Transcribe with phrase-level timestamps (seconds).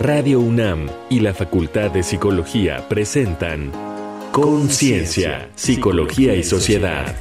[0.00, 3.72] Radio UNAM y la Facultad de Psicología presentan
[4.30, 7.16] Conciencia, Psicología y Sociedad.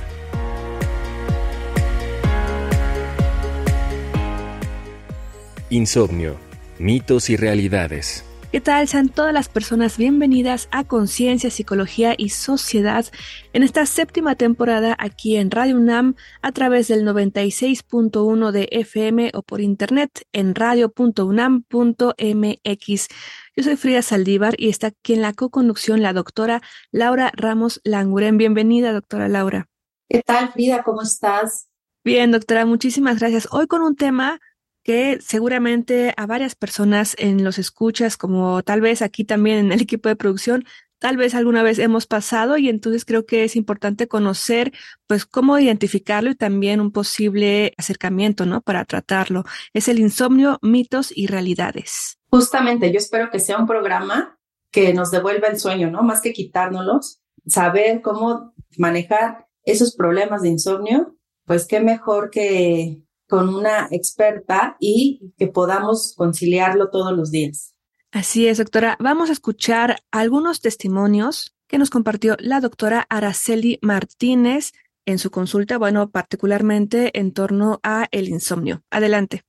[5.71, 6.35] Insomnio,
[6.77, 8.26] mitos y realidades.
[8.57, 8.87] ¿Qué tal?
[8.87, 13.05] Sean todas las personas bienvenidas a Conciencia, Psicología y Sociedad
[13.53, 19.43] en esta séptima temporada aquí en Radio UNAM a través del 96.1 de FM o
[19.43, 23.07] por internet en radio.unam.mx.
[23.55, 28.39] Yo soy Frida Saldívar y está aquí en la co-conducción la doctora Laura Ramos Languren.
[28.39, 29.69] Bienvenida, doctora Laura.
[30.09, 30.81] ¿Qué tal, Frida?
[30.81, 31.69] ¿Cómo estás?
[32.03, 33.47] Bien, doctora, muchísimas gracias.
[33.51, 34.39] Hoy con un tema
[34.87, 39.81] que seguramente a varias personas en los escuchas, como tal vez aquí también en el
[39.81, 40.63] equipo de producción,
[40.97, 44.71] tal vez alguna vez hemos pasado y entonces creo que es importante conocer
[45.05, 48.61] pues cómo identificarlo y también un posible acercamiento, ¿no?
[48.61, 49.43] Para tratarlo.
[49.73, 52.17] Es el insomnio, mitos y realidades.
[52.29, 54.39] Justamente, yo espero que sea un programa
[54.71, 56.01] que nos devuelva el sueño, ¿no?
[56.01, 63.53] Más que quitárnoslos, saber cómo manejar esos problemas de insomnio, pues qué mejor que con
[63.53, 67.75] una experta y que podamos conciliarlo todos los días.
[68.11, 68.97] Así es, doctora.
[68.99, 74.71] Vamos a escuchar algunos testimonios que nos compartió la doctora Araceli Martínez
[75.05, 78.83] en su consulta, bueno, particularmente en torno a el insomnio.
[78.89, 79.43] Adelante.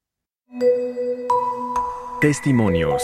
[2.20, 3.02] Testimonios.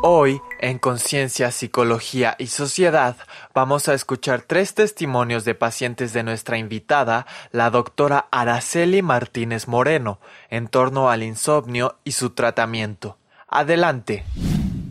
[0.00, 3.16] Hoy, en Conciencia, Psicología y Sociedad,
[3.52, 10.20] vamos a escuchar tres testimonios de pacientes de nuestra invitada, la doctora Araceli Martínez Moreno,
[10.50, 13.18] en torno al insomnio y su tratamiento.
[13.48, 14.24] Adelante.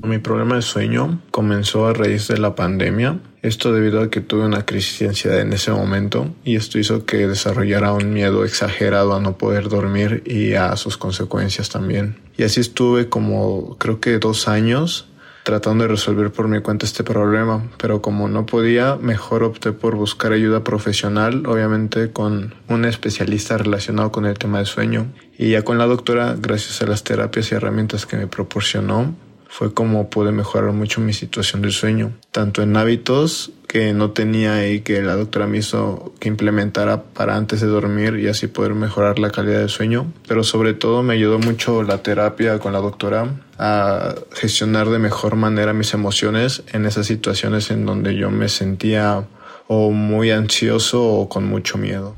[0.07, 3.19] Mi problema de sueño comenzó a raíz de la pandemia.
[3.41, 7.05] Esto debido a que tuve una crisis de ansiedad en ese momento y esto hizo
[7.05, 12.15] que desarrollara un miedo exagerado a no poder dormir y a sus consecuencias también.
[12.37, 15.09] Y así estuve como creo que dos años
[15.43, 19.95] tratando de resolver por mi cuenta este problema, pero como no podía, mejor opté por
[19.95, 25.07] buscar ayuda profesional, obviamente con un especialista relacionado con el tema de sueño.
[25.37, 29.15] Y ya con la doctora, gracias a las terapias y herramientas que me proporcionó,
[29.49, 34.69] fue como pude mejorar mucho mi situación del sueño, tanto en hábitos que no tenía
[34.69, 38.73] y que la doctora me hizo que implementara para antes de dormir y así poder
[38.73, 42.79] mejorar la calidad del sueño, pero sobre todo me ayudó mucho la terapia con la
[42.79, 48.47] doctora a gestionar de mejor manera mis emociones en esas situaciones en donde yo me
[48.49, 49.27] sentía
[49.67, 52.15] o muy ansioso o con mucho miedo.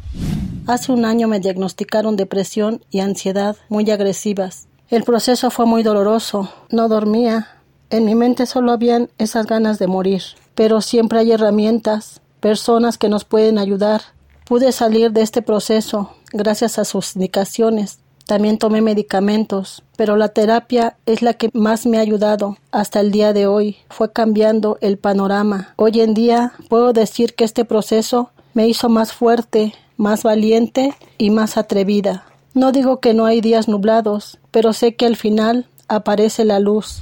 [0.67, 6.49] Hace un año me diagnosticaron depresión y ansiedad muy agresivas el proceso fue muy doloroso.
[6.69, 7.47] No dormía.
[7.89, 10.23] En mi mente solo habían esas ganas de morir.
[10.55, 14.01] Pero siempre hay herramientas, personas que nos pueden ayudar.
[14.45, 17.99] Pude salir de este proceso gracias a sus indicaciones.
[18.25, 23.11] También tomé medicamentos, pero la terapia es la que más me ha ayudado hasta el
[23.11, 23.77] día de hoy.
[23.89, 25.73] Fue cambiando el panorama.
[25.77, 31.31] Hoy en día puedo decir que este proceso me hizo más fuerte, más valiente y
[31.31, 32.28] más atrevida.
[32.53, 37.01] No digo que no hay días nublados, pero sé que al final aparece la luz.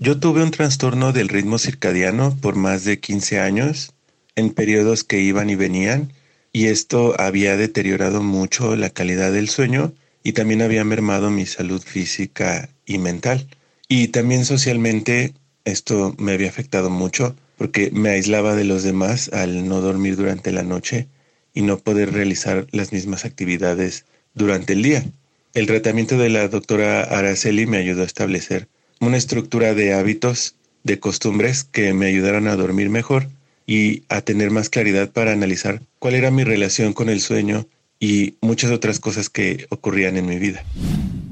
[0.00, 3.92] Yo tuve un trastorno del ritmo circadiano por más de 15 años,
[4.36, 6.12] en periodos que iban y venían,
[6.52, 9.92] y esto había deteriorado mucho la calidad del sueño
[10.22, 13.46] y también había mermado mi salud física y mental.
[13.88, 19.66] Y también socialmente esto me había afectado mucho porque me aislaba de los demás al
[19.68, 21.08] no dormir durante la noche
[21.54, 24.04] y no poder realizar las mismas actividades
[24.38, 25.04] durante el día.
[25.52, 28.68] El tratamiento de la doctora Araceli me ayudó a establecer
[29.00, 30.54] una estructura de hábitos,
[30.84, 33.28] de costumbres que me ayudaron a dormir mejor
[33.66, 37.66] y a tener más claridad para analizar cuál era mi relación con el sueño
[38.00, 40.64] y muchas otras cosas que ocurrían en mi vida.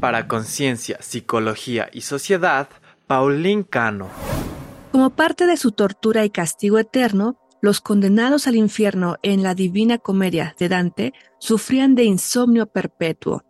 [0.00, 2.68] Para Conciencia, Psicología y Sociedad,
[3.06, 4.10] Paulín Cano.
[4.92, 9.98] Como parte de su tortura y castigo eterno, los condenados al infierno en la Divina
[9.98, 13.42] Comedia de Dante sufrían de insomnio perpetuo.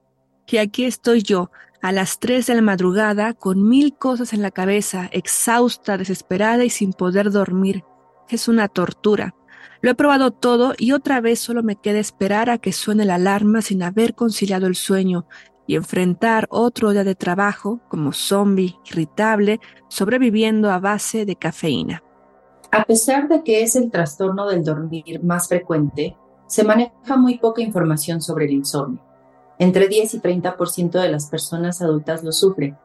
[0.47, 1.51] Que aquí estoy yo,
[1.83, 6.71] a las tres de la madrugada, con mil cosas en la cabeza, exhausta, desesperada y
[6.71, 7.85] sin poder dormir.
[8.29, 9.35] Es una tortura.
[9.83, 13.17] Lo he probado todo y otra vez solo me queda esperar a que suene la
[13.17, 15.27] alarma sin haber conciliado el sueño
[15.67, 22.03] y enfrentar otro día de trabajo como zombie, irritable, sobreviviendo a base de cafeína.
[22.71, 26.17] A pesar de que es el trastorno del dormir más frecuente,
[26.47, 29.03] se maneja muy poca información sobre el insomnio.
[29.59, 32.77] Entre 10 y 30% de las personas adultas lo sufren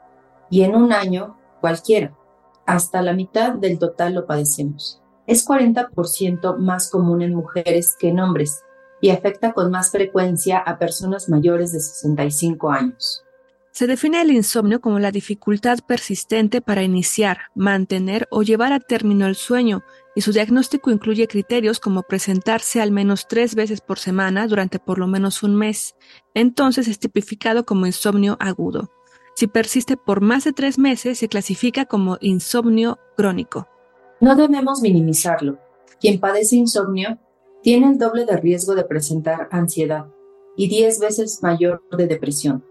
[0.50, 2.16] y en un año cualquiera,
[2.66, 5.02] hasta la mitad del total lo padecemos.
[5.28, 8.64] Es 40% más común en mujeres que en hombres
[9.02, 13.24] y afecta con más frecuencia a personas mayores de 65 años.
[13.72, 19.28] Se define el insomnio como la dificultad persistente para iniciar, mantener o llevar a término
[19.28, 19.84] el sueño,
[20.14, 25.00] y su diagnóstico incluye criterios como presentarse al menos tres veces por semana durante por
[25.00, 25.96] lo menos un mes.
[26.34, 28.90] Entonces es tipificado como insomnio agudo.
[29.36, 33.70] Si persiste por más de tres meses, se clasifica como insomnio crónico.
[34.20, 35.60] No debemos minimizarlo.
[36.02, 37.20] Quien padece insomnio
[37.64, 40.08] tiene el doble de riesgo de presentar ansiedad
[40.58, 42.66] y diez veces mayor de depresión.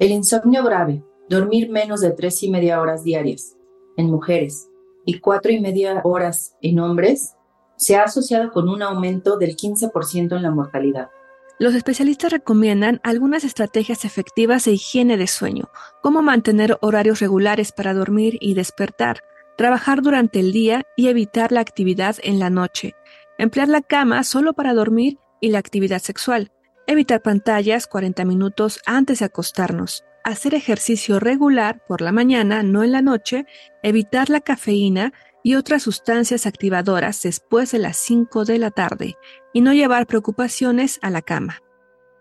[0.00, 3.58] El insomnio grave, dormir menos de tres y media horas diarias
[3.98, 4.66] en mujeres
[5.04, 7.34] y cuatro y media horas en hombres,
[7.76, 11.10] se ha asociado con un aumento del 15% en la mortalidad.
[11.58, 15.68] Los especialistas recomiendan algunas estrategias efectivas de higiene de sueño,
[16.02, 19.20] como mantener horarios regulares para dormir y despertar,
[19.58, 22.94] trabajar durante el día y evitar la actividad en la noche,
[23.36, 26.52] emplear la cama solo para dormir y la actividad sexual,
[26.90, 32.90] evitar pantallas 40 minutos antes de acostarnos, hacer ejercicio regular por la mañana, no en
[32.90, 33.46] la noche,
[33.84, 35.12] evitar la cafeína
[35.44, 39.16] y otras sustancias activadoras después de las 5 de la tarde
[39.52, 41.62] y no llevar preocupaciones a la cama.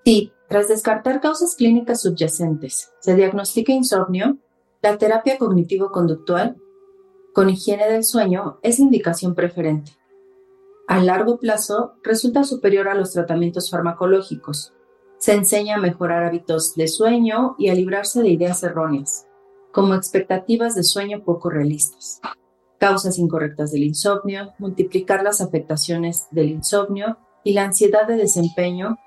[0.05, 4.37] Sí, tras descartar causas clínicas subyacentes, se diagnostica insomnio,
[4.83, 6.57] la terapia cognitivo-conductual
[7.33, 9.98] con higiene del sueño es indicación preferente.
[10.89, 14.73] A largo plazo resulta superior a los tratamientos farmacológicos.
[15.19, 19.27] Se enseña a mejorar hábitos de sueño y a librarse de ideas erróneas,
[19.71, 22.19] como expectativas de sueño poco realistas,
[22.79, 28.97] causas incorrectas del insomnio, multiplicar las afectaciones del insomnio y la ansiedad de desempeño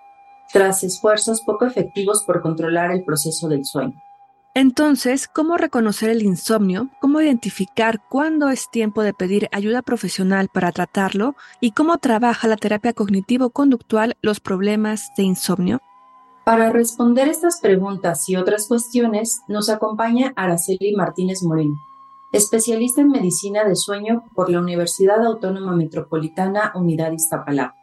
[0.52, 4.00] tras esfuerzos poco efectivos por controlar el proceso del sueño.
[4.54, 6.90] Entonces, ¿cómo reconocer el insomnio?
[7.00, 11.37] ¿Cómo identificar cuándo es tiempo de pedir ayuda profesional para tratarlo?
[11.60, 15.81] ¿Y cómo trabaja la terapia cognitivo-conductual los problemas de insomnio?
[16.44, 21.76] Para responder estas preguntas y otras cuestiones, nos acompaña Araceli Martínez Moreno,
[22.34, 27.76] especialista en medicina de sueño por la Universidad Autónoma Metropolitana Unidad Iztapalapa,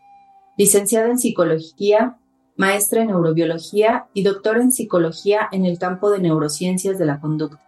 [0.56, 2.19] licenciada en psicología
[2.60, 7.64] maestra en neurobiología y doctora en psicología en el campo de neurociencias de la conducta,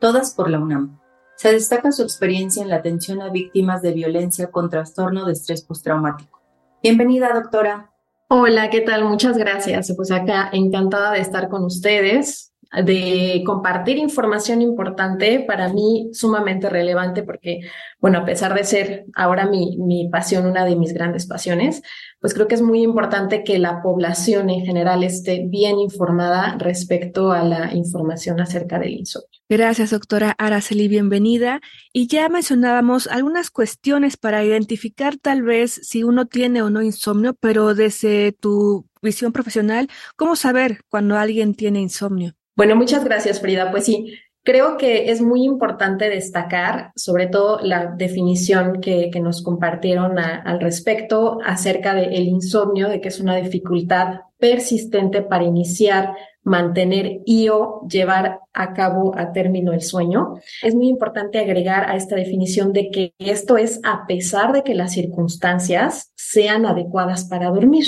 [0.00, 0.98] todas por la UNAM.
[1.36, 5.62] Se destaca su experiencia en la atención a víctimas de violencia con trastorno de estrés
[5.62, 6.42] postraumático.
[6.82, 7.92] Bienvenida, doctora.
[8.26, 9.04] Hola, ¿qué tal?
[9.04, 9.94] Muchas gracias.
[9.96, 12.51] Pues acá encantada de estar con ustedes
[12.84, 17.60] de compartir información importante, para mí sumamente relevante porque,
[18.00, 21.82] bueno, a pesar de ser ahora mi, mi pasión, una de mis grandes pasiones,
[22.20, 27.32] pues creo que es muy importante que la población en general esté bien informada respecto
[27.32, 29.28] a la información acerca del insomnio.
[29.48, 31.60] Gracias, doctora Araceli, bienvenida.
[31.92, 37.34] Y ya mencionábamos algunas cuestiones para identificar tal vez si uno tiene o no insomnio,
[37.34, 42.34] pero desde tu visión profesional, ¿cómo saber cuando alguien tiene insomnio?
[42.54, 43.70] Bueno, muchas gracias, Frida.
[43.70, 49.42] Pues sí, creo que es muy importante destacar sobre todo la definición que, que nos
[49.42, 56.14] compartieron al respecto acerca del insomnio, de que es una dificultad persistente para iniciar,
[56.44, 60.34] mantener y o llevar a cabo a término el sueño.
[60.62, 64.74] Es muy importante agregar a esta definición de que esto es a pesar de que
[64.74, 67.86] las circunstancias sean adecuadas para dormir.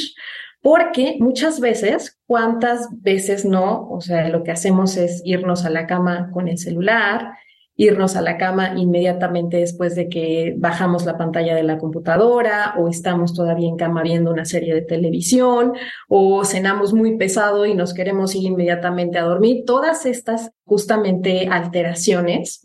[0.65, 3.87] Porque muchas veces, ¿cuántas veces no?
[3.91, 7.35] O sea, lo que hacemos es irnos a la cama con el celular,
[7.77, 12.89] irnos a la cama inmediatamente después de que bajamos la pantalla de la computadora o
[12.89, 15.75] estamos todavía en cama viendo una serie de televisión
[16.09, 19.65] o cenamos muy pesado y nos queremos ir inmediatamente a dormir.
[19.67, 22.63] Todas estas justamente alteraciones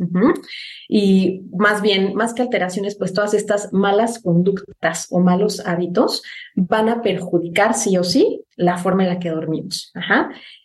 [0.92, 6.24] y más bien, más que alteraciones, pues todas estas malas conductas o malos hábitos
[6.56, 9.94] van a perjudicar sí o sí la forma en la que dormimos.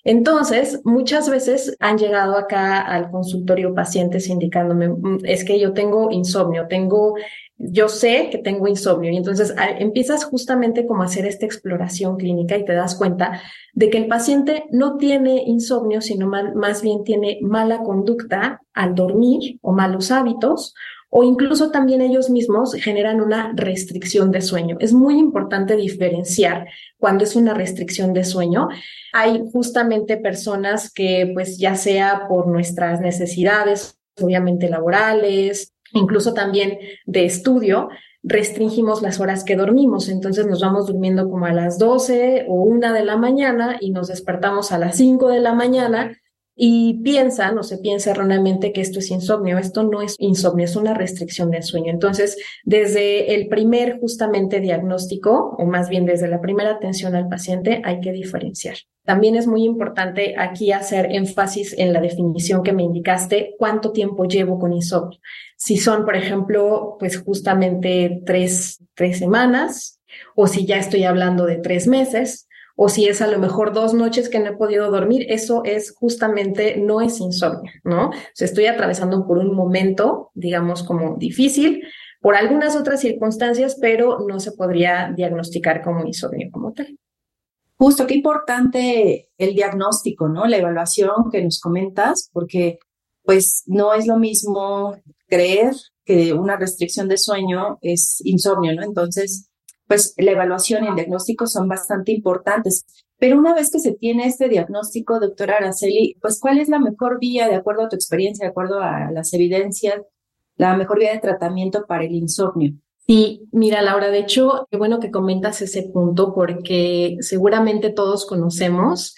[0.03, 6.11] Entonces, muchas veces han llegado acá al consultorio pacientes indicándome, mm, es que yo tengo
[6.11, 7.17] insomnio, tengo
[7.57, 12.57] yo sé que tengo insomnio y entonces empiezas justamente como a hacer esta exploración clínica
[12.57, 13.41] y te das cuenta
[13.73, 19.59] de que el paciente no tiene insomnio, sino más bien tiene mala conducta al dormir
[19.63, 20.75] o malos hábitos
[21.17, 24.77] o incluso también ellos mismos generan una restricción de sueño.
[24.81, 26.67] Es muy importante diferenciar
[26.99, 28.67] cuando es una restricción de sueño.
[29.13, 37.25] Hay justamente personas que pues ya sea por nuestras necesidades, obviamente laborales, incluso también de
[37.25, 37.89] estudio,
[38.23, 40.09] restringimos las horas que dormimos.
[40.09, 44.09] Entonces nos vamos durmiendo como a las 12 o 1 de la mañana y nos
[44.09, 46.17] despertamos a las 5 de la mañana
[46.57, 49.59] y piensan o se piensa erróneamente que esto es insomnio.
[49.59, 51.91] Esto no es insomnio, es una restricción del sueño.
[51.91, 57.83] Entonces, desde el primer justamente diagnóstico, o más bien desde la primera atención al paciente,
[57.85, 58.77] hay que diferenciar.
[59.05, 64.25] También es muy importante aquí hacer énfasis en la definición que me indicaste, cuánto tiempo
[64.25, 65.19] llevo con insomnio.
[65.57, 70.01] Si son, por ejemplo, pues justamente tres, tres semanas,
[70.37, 73.95] o si ya estoy hablando de tres meses, o si es a lo mejor dos
[73.95, 78.09] noches que no he podido dormir, eso es justamente, no es insomnio, ¿no?
[78.09, 81.85] O sea, estoy atravesando por un momento, digamos, como difícil,
[82.21, 86.99] por algunas otras circunstancias, pero no se podría diagnosticar como insomnio como tal.
[87.77, 90.47] Justo, qué importante el diagnóstico, ¿no?
[90.47, 92.79] La evaluación que nos comentas, porque
[93.25, 98.83] pues no es lo mismo creer que una restricción de sueño es insomnio, ¿no?
[98.83, 99.51] Entonces,
[99.87, 102.87] pues la evaluación y el diagnóstico son bastante importantes.
[103.19, 107.19] Pero una vez que se tiene este diagnóstico, doctora Araceli, pues ¿cuál es la mejor
[107.21, 110.01] vía, de acuerdo a tu experiencia, de acuerdo a las evidencias,
[110.57, 112.75] la mejor vía de tratamiento para el insomnio?
[113.07, 119.15] Sí, mira, Laura, de hecho, qué bueno que comentas ese punto porque seguramente todos conocemos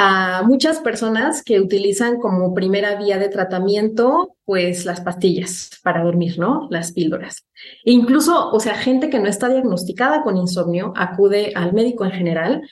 [0.00, 6.38] a muchas personas que utilizan como primera vía de tratamiento, pues las pastillas para dormir,
[6.38, 6.68] ¿no?
[6.70, 7.44] Las píldoras.
[7.84, 12.12] E incluso, o sea, gente que no está diagnosticada con insomnio acude al médico en
[12.12, 12.62] general.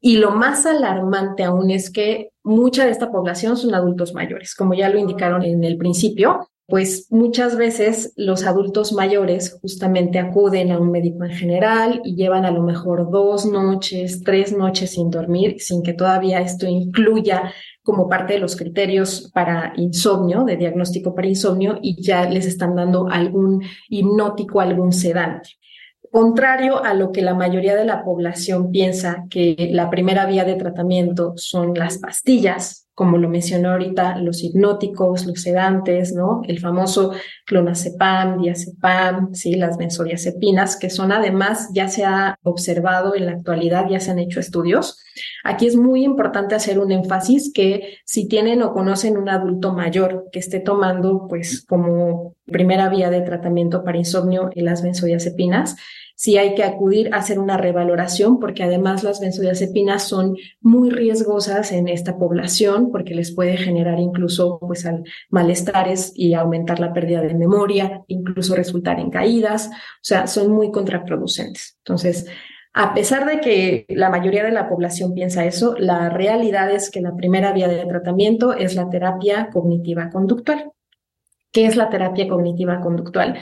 [0.00, 4.74] Y lo más alarmante aún es que mucha de esta población son adultos mayores, como
[4.74, 10.78] ya lo indicaron en el principio pues muchas veces los adultos mayores justamente acuden a
[10.78, 15.56] un médico en general y llevan a lo mejor dos noches, tres noches sin dormir,
[15.58, 17.52] sin que todavía esto incluya
[17.82, 22.74] como parte de los criterios para insomnio, de diagnóstico para insomnio, y ya les están
[22.74, 25.50] dando algún hipnótico, algún sedante.
[26.10, 30.54] Contrario a lo que la mayoría de la población piensa que la primera vía de
[30.54, 36.42] tratamiento son las pastillas, como lo mencionó ahorita, los hipnóticos, los sedantes, ¿no?
[36.46, 37.12] El famoso
[37.44, 43.88] clonazepam, diazepam, sí, las benzodiazepinas, que son además, ya se ha observado en la actualidad,
[43.90, 45.02] ya se han hecho estudios.
[45.42, 50.28] Aquí es muy importante hacer un énfasis que si tienen o conocen un adulto mayor
[50.30, 55.76] que esté tomando, pues, como primera vía de tratamiento para insomnio las benzodiazepinas,
[56.14, 61.72] si hay que acudir a hacer una revaloración, porque además las benzodiazepinas son muy riesgosas
[61.72, 64.88] en esta población, porque les puede generar incluso pues,
[65.28, 70.70] malestares y aumentar la pérdida de memoria, incluso resultar en caídas, o sea, son muy
[70.70, 71.76] contraproducentes.
[71.78, 72.26] Entonces,
[72.76, 77.00] a pesar de que la mayoría de la población piensa eso, la realidad es que
[77.00, 80.72] la primera vía de tratamiento es la terapia cognitiva conductual.
[81.52, 83.38] ¿Qué es la terapia cognitiva conductual?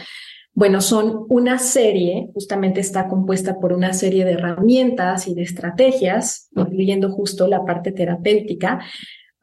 [0.55, 6.49] Bueno, son una serie, justamente está compuesta por una serie de herramientas y de estrategias,
[6.55, 8.81] incluyendo justo la parte terapéutica,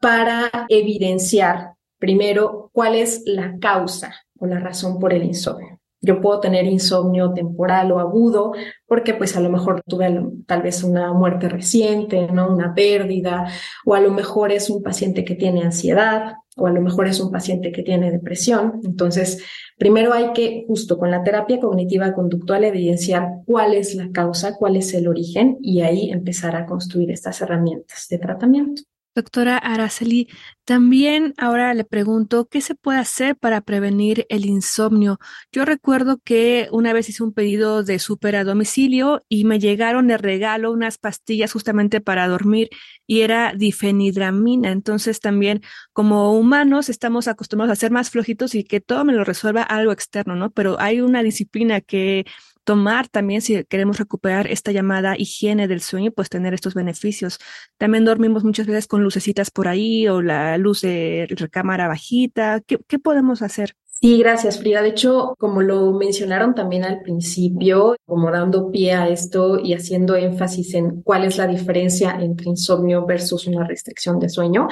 [0.00, 5.80] para evidenciar primero cuál es la causa o la razón por el insomnio.
[6.02, 8.52] Yo puedo tener insomnio temporal o agudo
[8.86, 12.48] porque pues a lo mejor tuve tal vez una muerte reciente, ¿no?
[12.48, 13.46] Una pérdida,
[13.84, 17.20] o a lo mejor es un paciente que tiene ansiedad, o a lo mejor es
[17.20, 18.80] un paciente que tiene depresión.
[18.82, 19.44] Entonces,
[19.80, 24.76] primero hay que, justo con la terapia cognitiva conductual, evidenciar cuál es la causa, cuál
[24.76, 28.82] es el origen y ahí empezar a construir estas herramientas de tratamiento.
[29.14, 30.28] Doctora Araceli,
[30.64, 35.18] también ahora le pregunto, ¿qué se puede hacer para prevenir el insomnio?
[35.50, 40.06] Yo recuerdo que una vez hice un pedido de súper a domicilio y me llegaron
[40.06, 42.68] de regalo unas pastillas justamente para dormir
[43.04, 44.70] y era difenidramina.
[44.70, 45.60] Entonces también
[45.92, 49.90] como humanos estamos acostumbrados a ser más flojitos y que todo me lo resuelva algo
[49.90, 50.50] externo, ¿no?
[50.52, 52.26] Pero hay una disciplina que
[52.64, 57.38] tomar también si queremos recuperar esta llamada higiene del sueño, pues tener estos beneficios.
[57.78, 62.60] También dormimos muchas veces con lucecitas por ahí o la luz de recámara bajita.
[62.66, 63.74] ¿Qué, qué podemos hacer?
[64.02, 64.80] Sí, gracias, Frida.
[64.80, 70.16] De hecho, como lo mencionaron también al principio, como dando pie a esto y haciendo
[70.16, 74.68] énfasis en cuál es la diferencia entre insomnio versus una restricción de sueño,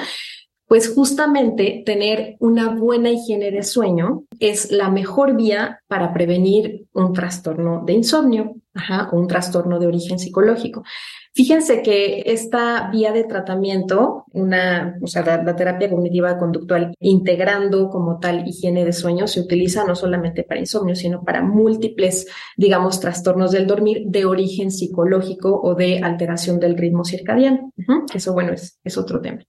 [0.69, 7.11] pues justamente tener una buena higiene de sueño es la mejor vía para prevenir un
[7.11, 8.53] trastorno de insomnio
[9.11, 10.83] o un trastorno de origen psicológico.
[11.33, 18.19] Fíjense que esta vía de tratamiento, una, o sea, la, terapia cognitiva conductual, integrando como
[18.19, 23.51] tal higiene de sueño, se utiliza no solamente para insomnio, sino para múltiples, digamos, trastornos
[23.51, 27.73] del dormir de origen psicológico o de alteración del ritmo circadiano.
[28.13, 29.39] Eso, bueno, es, es otro tema.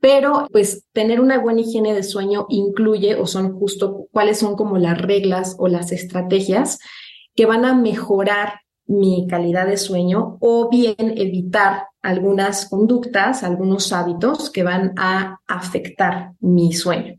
[0.00, 4.78] Pero pues tener una buena higiene de sueño incluye o son justo cuáles son como
[4.78, 6.78] las reglas o las estrategias
[7.34, 14.50] que van a mejorar mi calidad de sueño o bien evitar algunas conductas, algunos hábitos
[14.50, 17.14] que van a afectar mi sueño.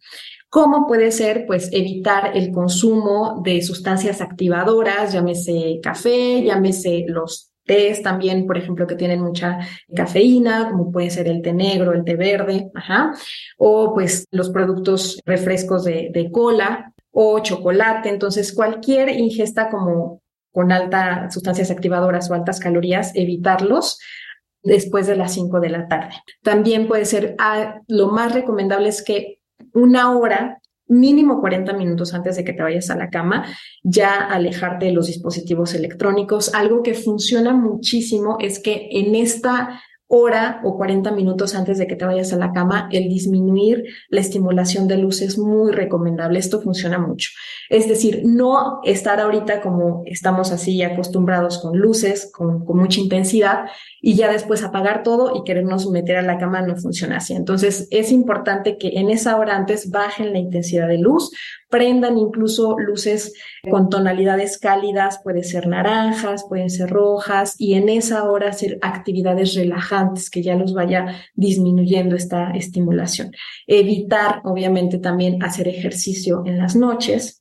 [0.50, 1.45] ¿Cómo puede ser?
[1.45, 8.88] Pues evitar el consumo de sustancias activadoras, llámese café, llámese los tés también, por ejemplo,
[8.88, 9.59] que tienen mucha
[9.95, 12.71] cafeína, como puede ser el té negro, el té verde,
[13.59, 18.09] o pues los productos refrescos de, de cola o chocolate.
[18.09, 23.99] Entonces, cualquier ingesta como con altas sustancias activadoras o altas calorías, evitarlos
[24.63, 26.15] después de las 5 de la tarde.
[26.41, 29.39] También puede ser, ah, lo más recomendable es que
[29.73, 30.59] una hora,
[30.89, 33.46] mínimo 40 minutos antes de que te vayas a la cama,
[33.84, 36.53] ya alejarte de los dispositivos electrónicos.
[36.53, 39.81] Algo que funciona muchísimo es que en esta
[40.12, 44.20] hora o 40 minutos antes de que te vayas a la cama, el disminuir la
[44.20, 46.39] estimulación de luz es muy recomendable.
[46.39, 47.30] Esto funciona mucho.
[47.70, 53.66] Es decir, no estar ahorita como estamos así acostumbrados con luces, con, con mucha intensidad
[54.01, 57.34] y ya después apagar todo y querernos meter a la cama no funciona así.
[57.34, 61.32] Entonces es importante que en esa hora antes bajen la intensidad de luz
[61.69, 63.33] prendan incluso luces
[63.69, 69.53] con tonalidades cálidas, puede ser naranjas, pueden ser rojas, y en esa hora hacer actividades
[69.53, 73.31] relajantes que ya los vaya disminuyendo esta estimulación.
[73.67, 77.39] Evitar, obviamente, también hacer ejercicio en las noches.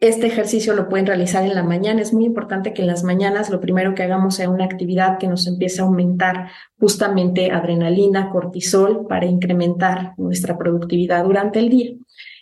[0.00, 2.02] Este ejercicio lo pueden realizar en la mañana.
[2.02, 5.28] Es muy importante que en las mañanas lo primero que hagamos sea una actividad que
[5.28, 11.92] nos empiece a aumentar justamente adrenalina, cortisol, para incrementar nuestra productividad durante el día.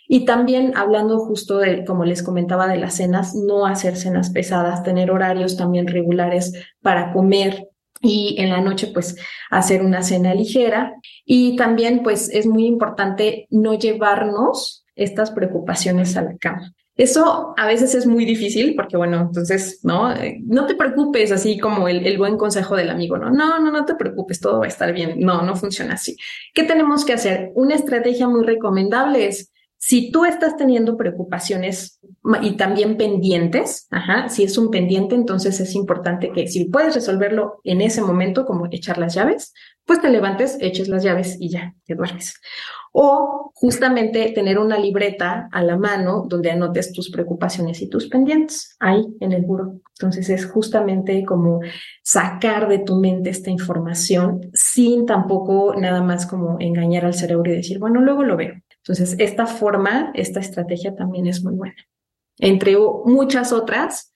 [0.07, 4.83] Y también hablando justo de, como les comentaba, de las cenas, no hacer cenas pesadas,
[4.83, 7.69] tener horarios también regulares para comer
[8.01, 9.15] y en la noche pues
[9.49, 10.93] hacer una cena ligera.
[11.25, 16.73] Y también pues es muy importante no llevarnos estas preocupaciones a la cama.
[16.95, 20.13] Eso a veces es muy difícil porque, bueno, entonces, ¿no?
[20.43, 23.31] No te preocupes, así como el, el, buen consejo del amigo, ¿no?
[23.31, 25.19] No, no, no te preocupes, todo va a estar bien.
[25.19, 26.15] No, no funciona así.
[26.53, 27.51] ¿Qué tenemos que hacer?
[27.55, 29.51] Una estrategia muy recomendable es
[29.85, 31.99] si tú estás teniendo preocupaciones
[32.41, 33.89] y también pendientes,
[34.29, 38.67] si es un pendiente, entonces es importante que si puedes resolverlo en ese momento, como
[38.71, 39.53] echar las llaves,
[39.85, 42.39] pues te levantes, eches las llaves y ya, te duermes.
[42.93, 48.77] O justamente tener una libreta a la mano donde anotes tus preocupaciones y tus pendientes
[48.79, 49.81] ahí en el buro.
[49.99, 51.59] Entonces es justamente como
[52.03, 57.57] sacar de tu mente esta información sin tampoco nada más como engañar al cerebro y
[57.57, 58.53] decir, bueno, luego lo veo.
[58.83, 61.75] Entonces, esta forma, esta estrategia también es muy buena.
[62.37, 64.13] Entre muchas otras,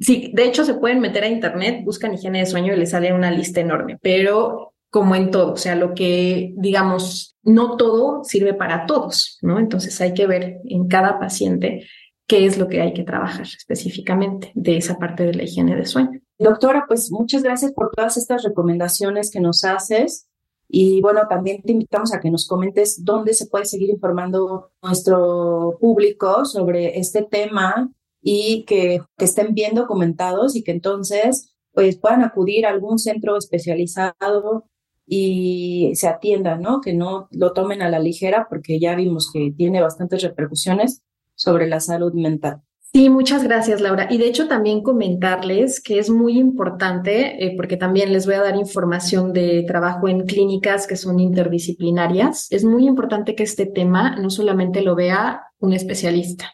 [0.00, 3.12] sí, de hecho se pueden meter a internet, buscan higiene de sueño y les sale
[3.12, 8.54] una lista enorme, pero como en todo, o sea, lo que digamos, no todo sirve
[8.54, 9.58] para todos, ¿no?
[9.58, 11.86] Entonces hay que ver en cada paciente
[12.26, 15.86] qué es lo que hay que trabajar específicamente de esa parte de la higiene de
[15.86, 16.20] sueño.
[16.38, 20.28] Doctora, pues muchas gracias por todas estas recomendaciones que nos haces.
[20.74, 25.76] Y bueno, también te invitamos a que nos comentes dónde se puede seguir informando nuestro
[25.78, 32.64] público sobre este tema y que, estén bien documentados y que entonces pues puedan acudir
[32.64, 34.64] a algún centro especializado
[35.06, 36.80] y se atiendan, ¿no?
[36.80, 41.02] Que no lo tomen a la ligera porque ya vimos que tiene bastantes repercusiones
[41.34, 42.62] sobre la salud mental.
[42.94, 44.06] Sí, muchas gracias, Laura.
[44.10, 48.42] Y de hecho también comentarles que es muy importante, eh, porque también les voy a
[48.42, 52.52] dar información de trabajo en clínicas que son interdisciplinarias.
[52.52, 56.52] Es muy importante que este tema no solamente lo vea un especialista,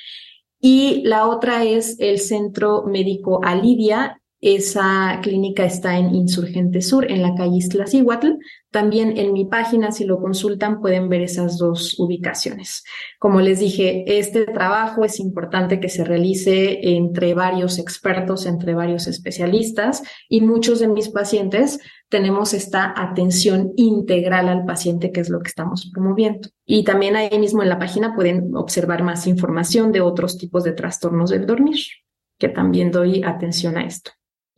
[0.60, 7.22] Y la otra es el Centro Médico Alidia esa clínica está en Insurgente Sur, en
[7.22, 8.32] la calle Iztaccíhuatl.
[8.70, 12.84] También en mi página, si lo consultan, pueden ver esas dos ubicaciones.
[13.18, 19.06] Como les dije, este trabajo es importante que se realice entre varios expertos, entre varios
[19.06, 21.80] especialistas y muchos de mis pacientes
[22.10, 26.50] tenemos esta atención integral al paciente, que es lo que estamos promoviendo.
[26.66, 30.72] Y también ahí mismo en la página pueden observar más información de otros tipos de
[30.72, 31.78] trastornos del dormir,
[32.38, 34.10] que también doy atención a esto.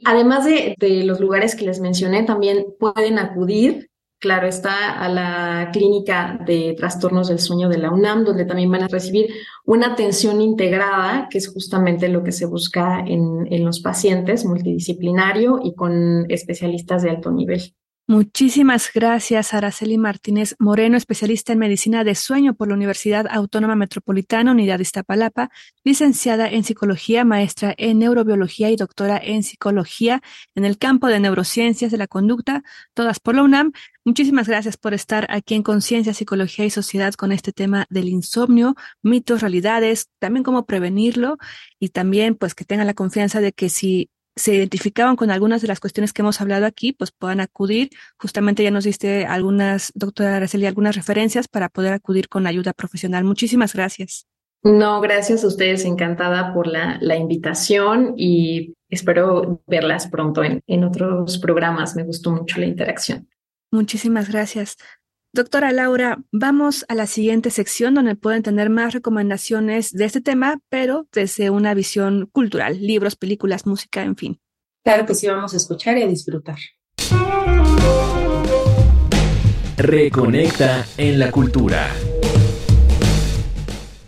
[0.04, 6.40] Además de, los lugares que les mencioné, también pueden acudir claro está, a la clínica
[6.46, 9.32] de trastornos del sueño de la UNAM, donde también van a recibir
[9.64, 15.61] una atención integrada, que es justamente lo que se busca en, en los pacientes, multidisciplinario
[15.62, 17.74] y con especialistas de alto nivel.
[18.09, 24.53] Muchísimas gracias, Araceli Martínez Moreno, especialista en medicina de sueño por la Universidad Autónoma Metropolitana,
[24.53, 25.51] Unidad de Iztapalapa,
[25.83, 30.23] licenciada en psicología, maestra en neurobiología y doctora en psicología
[30.55, 32.62] en el campo de neurociencias de la conducta,
[32.95, 33.73] todas por la UNAM.
[34.05, 38.77] Muchísimas gracias por estar aquí en Conciencia, Psicología y Sociedad con este tema del insomnio,
[39.03, 41.38] mitos, realidades, también cómo prevenirlo
[41.81, 45.68] y también pues que tengan la confianza de que si se identificaban con algunas de
[45.68, 47.90] las cuestiones que hemos hablado aquí, pues puedan acudir.
[48.18, 53.25] Justamente ya nos diste algunas, doctora Araceli, algunas referencias para poder acudir con ayuda profesional.
[53.25, 54.27] Muchísimas gracias.
[54.62, 60.85] No, gracias a ustedes, encantada por la, la invitación y espero verlas pronto en, en
[60.85, 61.96] otros programas.
[61.96, 63.29] Me gustó mucho la interacción.
[63.70, 64.77] Muchísimas gracias.
[65.37, 70.62] Doctora Laura, vamos a la siguiente sección donde pueden tener más recomendaciones de este tema,
[70.70, 74.40] pero desde una visión cultural, libros, películas, música, en fin.
[74.83, 76.57] Claro que sí, vamos a escuchar y a disfrutar.
[79.77, 81.87] Reconecta en la cultura.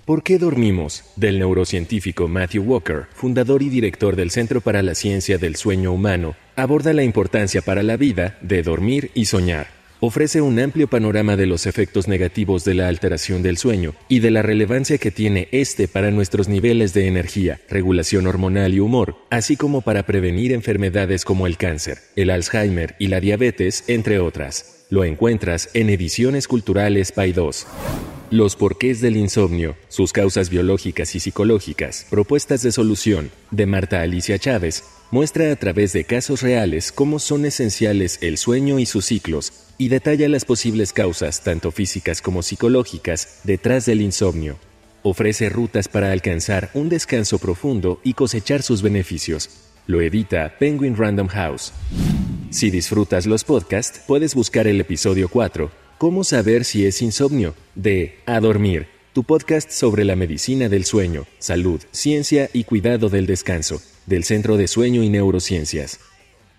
[0.06, 1.04] ¿Por qué dormimos?
[1.16, 6.36] Del neurocientífico Matthew Walker, fundador y director del Centro para la Ciencia del Sueño Humano,
[6.56, 11.46] aborda la importancia para la vida de dormir y soñar ofrece un amplio panorama de
[11.46, 15.88] los efectos negativos de la alteración del sueño y de la relevancia que tiene este
[15.88, 21.46] para nuestros niveles de energía, regulación hormonal y humor, así como para prevenir enfermedades como
[21.46, 24.86] el cáncer, el Alzheimer y la diabetes, entre otras.
[24.90, 27.66] Lo encuentras en Ediciones Culturales Pay 2.
[28.30, 34.38] Los porqués del insomnio, sus causas biológicas y psicológicas, propuestas de solución, de Marta Alicia
[34.38, 39.67] Chávez, muestra a través de casos reales cómo son esenciales el sueño y sus ciclos,
[39.78, 44.58] y detalla las posibles causas, tanto físicas como psicológicas, detrás del insomnio.
[45.02, 49.48] Ofrece rutas para alcanzar un descanso profundo y cosechar sus beneficios.
[49.86, 51.72] Lo edita Penguin Random House.
[52.50, 58.18] Si disfrutas los podcasts, puedes buscar el episodio 4, Cómo saber si es insomnio, de
[58.26, 63.80] A Dormir, tu podcast sobre la medicina del sueño, salud, ciencia y cuidado del descanso
[64.08, 66.00] del Centro de Sueño y Neurociencias.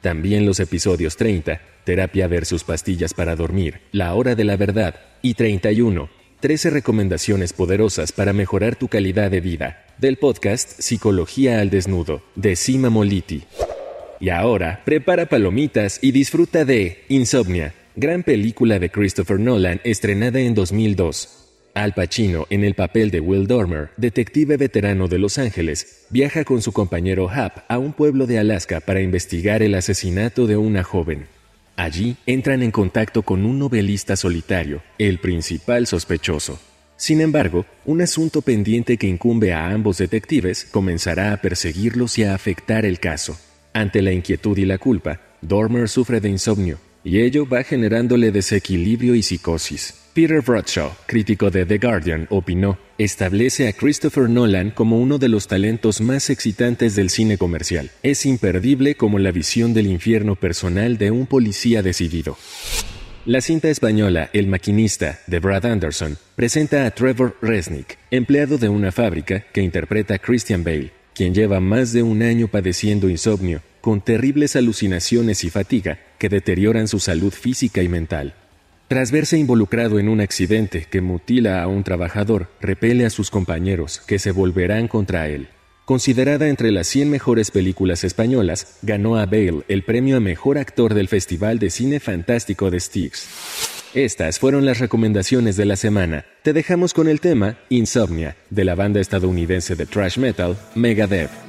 [0.01, 5.33] También los episodios 30, Terapia versus pastillas para dormir, La hora de la verdad, y
[5.33, 6.07] 31,
[6.39, 12.55] 13 recomendaciones poderosas para mejorar tu calidad de vida, del podcast Psicología al Desnudo, de
[12.55, 13.41] Sima Moliti.
[14.19, 20.53] Y ahora, prepara palomitas y disfruta de Insomnia, gran película de Christopher Nolan estrenada en
[20.53, 21.47] 2002.
[21.73, 26.61] Al Pacino, en el papel de Will Dormer, detective veterano de Los Ángeles, viaja con
[26.61, 31.38] su compañero Hap a un pueblo de Alaska para investigar el asesinato de una joven.
[31.79, 36.59] Allí entran en contacto con un novelista solitario, el principal sospechoso.
[36.97, 42.35] Sin embargo, un asunto pendiente que incumbe a ambos detectives comenzará a perseguirlos y a
[42.35, 43.39] afectar el caso.
[43.71, 49.15] Ante la inquietud y la culpa, Dormer sufre de insomnio, y ello va generándole desequilibrio
[49.15, 49.93] y psicosis.
[50.13, 55.47] Peter Bradshaw, crítico de The Guardian, opinó, establece a Christopher Nolan como uno de los
[55.47, 57.91] talentos más excitantes del cine comercial.
[58.03, 62.37] Es imperdible como la visión del infierno personal de un policía decidido.
[63.25, 68.91] La cinta española El maquinista de Brad Anderson presenta a Trevor Resnick, empleado de una
[68.91, 74.01] fábrica que interpreta a Christian Bale, quien lleva más de un año padeciendo insomnio, con
[74.01, 78.35] terribles alucinaciones y fatiga que deterioran su salud física y mental.
[78.89, 83.99] Tras verse involucrado en un accidente que mutila a un trabajador, repele a sus compañeros,
[83.99, 85.49] que se volverán contra él.
[85.85, 90.95] Considerada entre las 100 mejores películas españolas, ganó a Bale el premio a Mejor Actor
[90.95, 93.27] del Festival de Cine Fantástico de Styx.
[93.93, 96.25] Estas fueron las recomendaciones de la semana.
[96.41, 101.48] Te dejamos con el tema Insomnia, de la banda estadounidense de thrash metal Megadeth.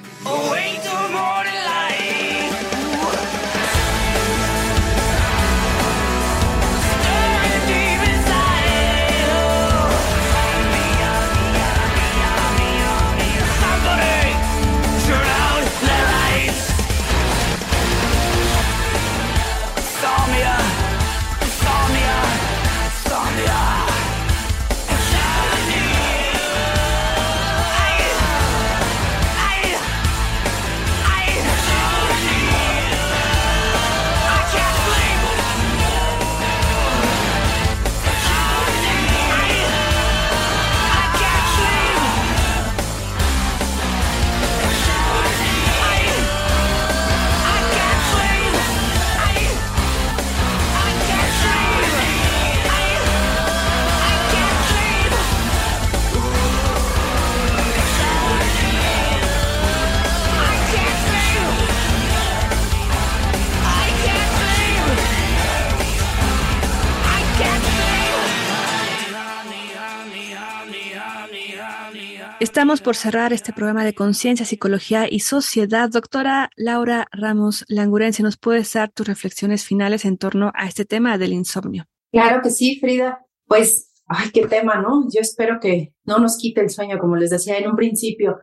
[72.61, 75.89] Estamos por cerrar este programa de conciencia, psicología y sociedad.
[75.89, 81.17] Doctora Laura Ramos Langurense, ¿nos puedes dar tus reflexiones finales en torno a este tema
[81.17, 81.87] del insomnio?
[82.13, 83.25] Claro que sí, Frida.
[83.47, 85.09] Pues, ay, qué tema, ¿no?
[85.11, 88.39] Yo espero que no nos quite el sueño, como les decía en un principio.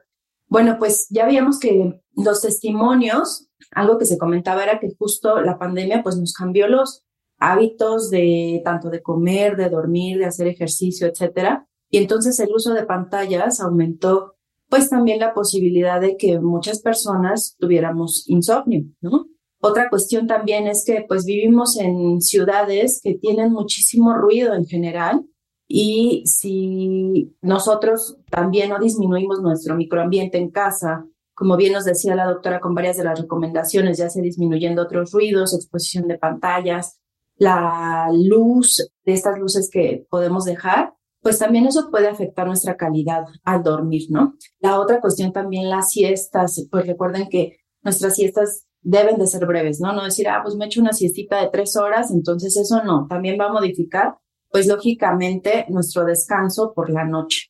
[0.48, 5.60] Bueno, pues ya veíamos que los testimonios, algo que se comentaba era que justo la
[5.60, 7.06] pandemia pues nos cambió los
[7.38, 11.68] hábitos de tanto de comer, de dormir, de hacer ejercicio, etcétera.
[11.90, 14.36] Y entonces el uso de pantallas aumentó
[14.70, 19.28] pues también la posibilidad de que muchas personas tuviéramos insomnio, ¿no?
[19.60, 25.26] Otra cuestión también es que pues vivimos en ciudades que tienen muchísimo ruido en general
[25.68, 32.26] y si nosotros también no disminuimos nuestro microambiente en casa, como bien nos decía la
[32.26, 37.00] doctora con varias de las recomendaciones, ya sea disminuyendo otros ruidos, exposición de pantallas,
[37.36, 40.94] la luz de estas luces que podemos dejar,
[41.28, 44.36] pues también eso puede afectar nuestra calidad al dormir, ¿no?
[44.62, 49.82] La otra cuestión también las siestas, pues recuerden que nuestras siestas deben de ser breves,
[49.82, 49.92] ¿no?
[49.92, 53.38] No decir, ah, pues me echo una siestita de tres horas, entonces eso no, también
[53.38, 54.16] va a modificar,
[54.50, 57.48] pues lógicamente, nuestro descanso por la noche.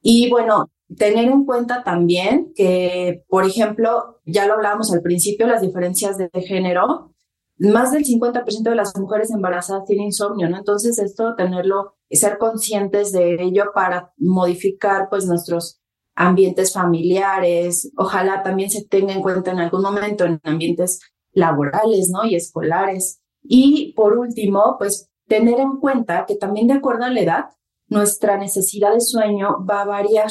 [0.00, 5.60] Y bueno, tener en cuenta también que, por ejemplo, ya lo hablábamos al principio, las
[5.60, 7.14] diferencias de género,
[7.58, 10.58] más del 50% de las mujeres embarazadas tienen insomnio, ¿no?
[10.58, 15.80] Entonces esto, tenerlo, ser conscientes de ello para modificar pues nuestros
[16.14, 21.00] ambientes familiares, ojalá también se tenga en cuenta en algún momento en ambientes
[21.32, 22.24] laborales, ¿no?
[22.24, 23.20] Y escolares.
[23.42, 27.44] Y por último, pues tener en cuenta que también de acuerdo a la edad,
[27.86, 30.30] nuestra necesidad de sueño va a variar.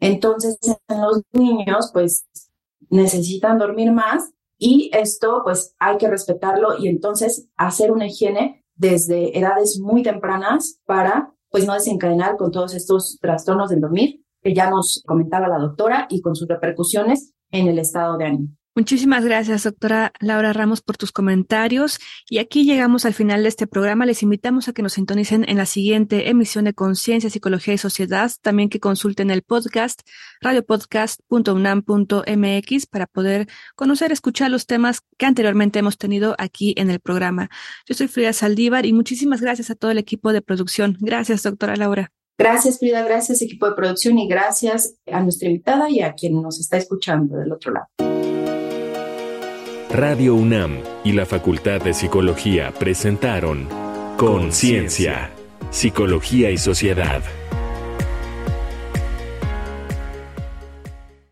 [0.00, 2.26] Entonces, en los niños, pues
[2.90, 9.38] necesitan dormir más y esto pues hay que respetarlo y entonces hacer una higiene desde
[9.38, 14.70] edades muy tempranas para pues no desencadenar con todos estos trastornos del dormir que ya
[14.70, 18.48] nos comentaba la doctora y con sus repercusiones en el estado de ánimo.
[18.78, 21.98] Muchísimas gracias, doctora Laura Ramos, por tus comentarios.
[22.30, 24.06] Y aquí llegamos al final de este programa.
[24.06, 28.30] Les invitamos a que nos sintonicen en la siguiente emisión de Conciencia, Psicología y Sociedad.
[28.40, 30.02] También que consulten el podcast
[30.42, 37.50] radiopodcast.unam.mx para poder conocer, escuchar los temas que anteriormente hemos tenido aquí en el programa.
[37.84, 40.96] Yo soy Frida Saldívar y muchísimas gracias a todo el equipo de producción.
[41.00, 42.12] Gracias, doctora Laura.
[42.38, 43.02] Gracias, Frida.
[43.02, 47.38] Gracias, equipo de producción y gracias a nuestra invitada y a quien nos está escuchando
[47.38, 47.88] del otro lado.
[49.90, 53.66] Radio UNAM y la Facultad de Psicología presentaron
[54.18, 55.30] Conciencia,
[55.70, 57.22] Psicología y Sociedad.